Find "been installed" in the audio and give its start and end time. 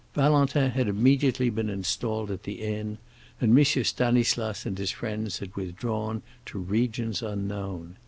1.51-2.31